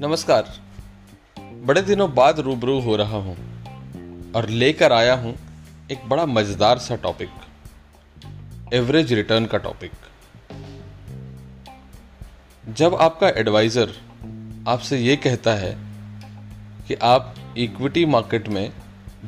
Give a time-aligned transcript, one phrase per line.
[0.00, 0.46] नमस्कार।
[1.66, 3.36] बड़े दिनों बाद रूबरू हो रहा हूँ
[4.36, 5.34] और लेकर आया हूँ
[5.90, 7.28] एक बड़ा मज़ेदार सा टॉपिक
[8.74, 9.92] एवरेज रिटर्न का टॉपिक
[12.64, 13.94] जब आपका एडवाइज़र
[14.68, 15.76] आपसे ये कहता है
[16.88, 18.72] कि आप इक्विटी मार्केट में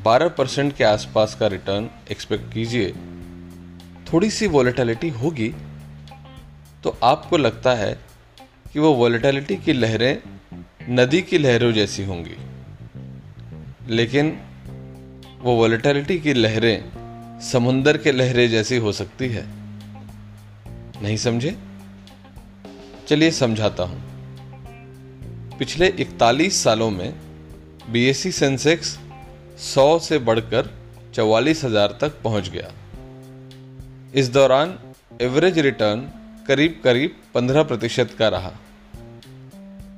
[0.06, 2.92] 12 परसेंट के आसपास का रिटर्न एक्सपेक्ट कीजिए
[4.12, 5.54] थोड़ी सी वॉलेटिलिटी होगी
[6.84, 7.96] तो आपको लगता है
[8.72, 10.41] कि वो वॉलेटिलिटी की लहरें
[10.90, 12.36] नदी की लहरों जैसी होंगी।
[13.88, 14.40] लेकिन
[15.40, 16.92] वो वॉलेटिलिटी की लहरें
[17.40, 19.44] समुंदर के लहरें जैसी हो सकती है।
[21.02, 21.56] नहीं समझे?
[23.08, 24.02] चलिए समझाता हूँ।
[25.58, 27.14] पिछले 41 सालों में
[27.90, 28.98] बीएससी सेंसेक्स
[29.58, 30.70] 100 से बढ़कर
[31.14, 32.72] चौवालीस हज़ार तक पहुँच गया।
[34.14, 34.78] इस दौरान
[35.22, 36.00] एवरेज रिटर्न
[36.48, 38.52] करीब करीब 15 प्रतिशत का रहा।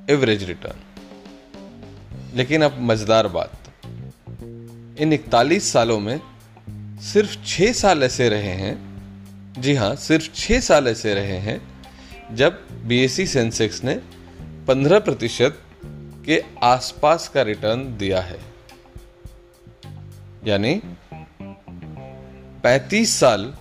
[0.09, 0.77] एवरेज रिटर्न
[2.35, 3.51] लेकिन अब मज़ेदार बात।
[4.99, 6.19] इन इकतालीस सालों में
[7.03, 8.75] सिर्फ़ छह साल ऐसे रहे हैं,
[9.59, 11.59] जी हाँ सिर्फ़ छह साल ऐसे रहे हैं,
[12.35, 13.95] जब बीएससी सेंसेक्स ने
[14.67, 15.59] 15 प्रतिशत
[16.25, 18.39] के आसपास का रिटर्न दिया है।
[20.47, 20.81] यानी
[22.63, 23.53] 35 साल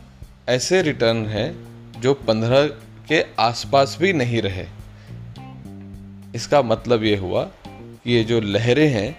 [0.48, 1.52] ऐसे रिटर्न है
[2.00, 2.66] जो 15
[3.08, 4.66] के आसपास भी नहीं रहे।
[6.34, 9.16] इसका मतलब ये हुआ कि ये जो लहरें हैं,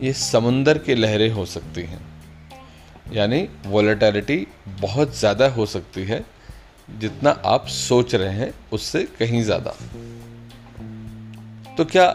[0.00, 2.00] ये समुंदर की लहरें हो सकती हैं।
[3.12, 4.46] यानी वॉलेटैलिटी
[4.80, 6.24] बहुत ज़्यादा हो सकती है,
[6.98, 9.74] जितना आप सोच रहे हैं उससे कहीं ज़्यादा।
[11.76, 12.06] तो क्या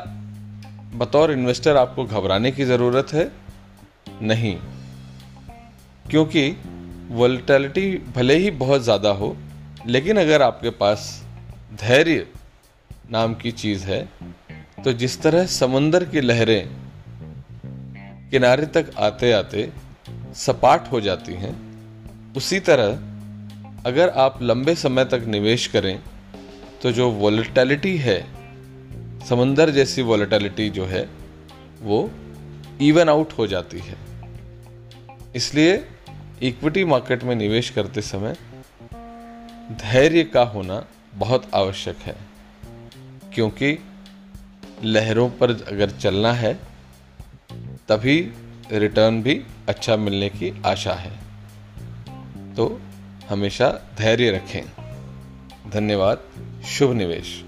[0.93, 3.31] बतौर इन्वेस्टर आपको घबराने की ज़रूरत है?
[4.21, 4.55] नहीं।
[6.09, 6.49] क्योंकि
[7.11, 9.35] वॉलेटिलिटी भले ही बहुत ज़्यादा हो,
[9.87, 11.23] लेकिन अगर आपके पास
[11.81, 12.25] धैर्य
[13.11, 14.01] नाम की चीज़ है।
[14.83, 16.67] तो जिस तरह समुंदर की लहरें
[18.31, 19.69] किनारे तक आते आते
[20.35, 21.53] सपाट हो जाती हैं,
[22.37, 22.89] उसी तरह
[23.85, 25.99] अगर आप लंबे समय तक निवेश करें
[26.81, 28.19] तो जो वॉलेटिलिटी है,
[29.29, 31.07] समंदर जैसी वॉलेटिलिटी जो है,
[31.81, 32.09] वो
[32.81, 33.95] इवन आउट हो जाती है।
[35.35, 35.83] इसलिए
[36.41, 38.35] इक्विटी मार्केट में निवेश करते समय
[39.81, 40.85] धैर्य का होना
[41.15, 42.15] बहुत आवश्यक है।
[43.37, 43.79] क्योंकि
[44.83, 46.59] लहरों पर अगर चलना है,
[47.89, 48.33] तभी
[48.71, 51.11] रिटर्न भी अच्छा मिलने की आशा है।
[52.55, 52.81] तो
[53.29, 54.61] हमेशा धैर्य रखें।
[55.71, 56.19] धन्यवाद।
[56.65, 57.45] शुभ निवेश।